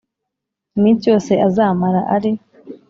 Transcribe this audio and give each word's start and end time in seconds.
Iminsi 0.77 1.03
yose 1.11 1.31
azamara 1.47 2.01
ari 2.15 2.31